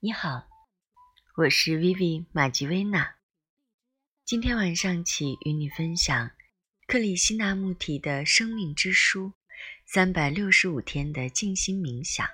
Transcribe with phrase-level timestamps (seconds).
[0.00, 0.46] 你好，
[1.34, 3.16] 我是 Vivi 马吉薇娜。
[4.24, 6.30] 今天晚上起与你分享
[6.86, 9.32] 克里希那穆提的生命之书，
[9.84, 12.28] 三百六十五天的静心冥想，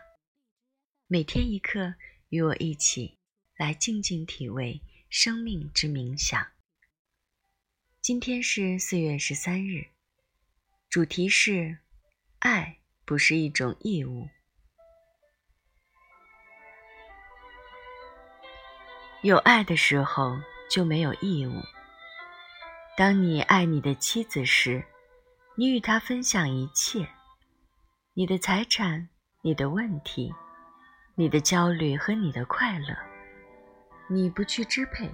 [1.06, 1.94] 每天一刻，
[2.28, 3.16] 与我一起
[3.56, 6.46] 来静静体味生命之冥想。
[8.02, 9.86] 今天是四月十三日，
[10.90, 11.78] 主题是
[12.40, 14.28] 爱不是一种义务。
[19.24, 20.38] 有爱的时候
[20.70, 21.54] 就没有义务。
[22.94, 24.84] 当你爱你的妻子时，
[25.56, 27.08] 你与她分享一切：
[28.12, 29.08] 你的财产、
[29.40, 30.30] 你的问题、
[31.14, 32.94] 你的焦虑和你的快乐。
[34.10, 35.10] 你不去支配，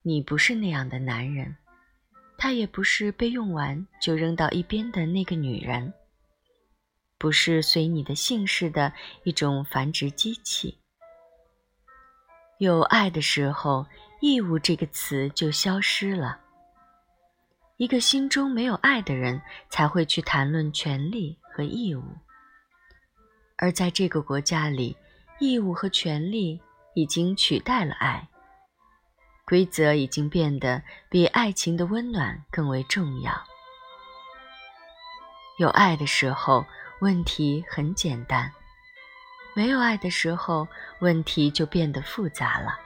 [0.00, 1.54] 你不是那样的男人，
[2.38, 5.92] 她也不是被用完就扔到一边的那个女人，
[7.18, 8.94] 不是随你的姓氏的
[9.24, 10.78] 一种繁殖机器。
[12.58, 13.84] 有爱的时候，
[14.20, 16.40] 义务这个词就消失了。
[17.76, 22.02] 一个心中没有爱的人，才会去谈论权利和义务。
[23.56, 24.96] 而在这个国家里，
[25.40, 26.60] 义务和权利
[26.94, 28.28] 已经取代了爱，
[29.44, 33.32] 规则已经变得比爱情的温暖更为重要。
[35.58, 36.64] 有爱的时候，
[37.00, 38.52] 问题很简单。
[39.54, 40.66] 没有爱的时候，
[40.98, 42.78] 问题就变得复杂了。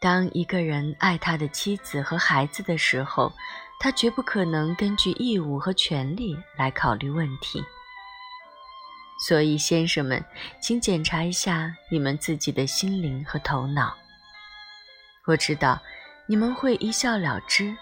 [0.00, 3.32] 当一个人爱他的妻子和孩子的时候，
[3.78, 7.64] 他绝不可能根据义务和权利来考虑问题。
[9.28, 10.24] 所以，先生们，
[10.60, 13.96] 请检查一下你们自己的心灵和头脑。
[15.24, 15.80] 我知道
[16.26, 17.72] 你们会一笑了之。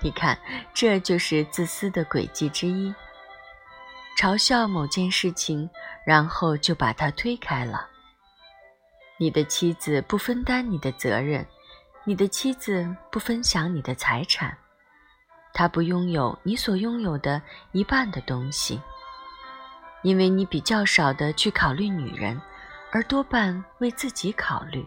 [0.00, 0.38] 你看，
[0.72, 2.94] 这就是自私的轨迹之一。
[4.20, 5.66] 嘲笑某件事情，
[6.04, 7.88] 然后就把它推开了。
[9.16, 11.46] 你的妻子不分担你的责任，
[12.04, 14.54] 你的妻子不分享你的财产，
[15.54, 17.40] 她不拥有你所拥有的
[17.72, 18.78] 一半的东西，
[20.02, 22.38] 因为你比较少的去考虑女人，
[22.92, 24.86] 而多半为自己考虑。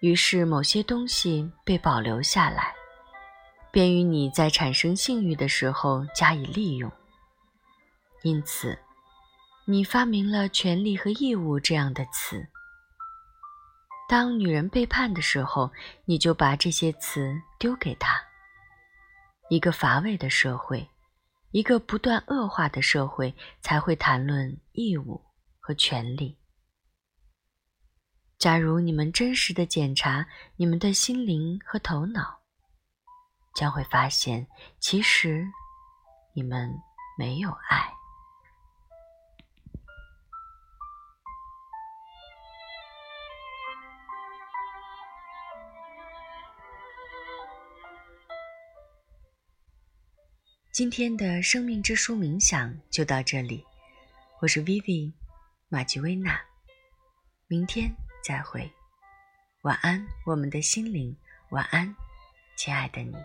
[0.00, 2.72] 于是某些东西被保留下来，
[3.70, 6.90] 便于你在产生性欲的时候加以利用。
[8.22, 8.78] 因此，
[9.66, 12.48] 你发明了“权利”和“义务”这样的词。
[14.08, 15.70] 当女人背叛的时候，
[16.06, 18.18] 你就把这些词丢给她。
[19.50, 20.88] 一个乏味的社会，
[21.52, 25.22] 一个不断恶化的社会，才会谈论义务
[25.60, 26.38] 和权利。
[28.38, 30.26] 假如你们真实的检查
[30.56, 32.40] 你们的心灵和头脑，
[33.54, 34.46] 将会发现，
[34.78, 35.46] 其实
[36.34, 36.72] 你们
[37.18, 37.87] 没有爱。
[50.78, 53.64] 今天的生命之书冥想就到这里，
[54.40, 55.12] 我是 Vivi
[55.68, 56.40] 马吉薇娜，
[57.48, 57.90] 明天
[58.22, 58.70] 再会，
[59.62, 61.16] 晚安，我们的心灵，
[61.50, 61.92] 晚安，
[62.56, 63.16] 亲爱的你。